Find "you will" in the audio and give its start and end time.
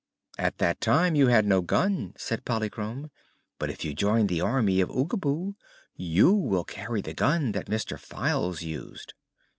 5.95-6.63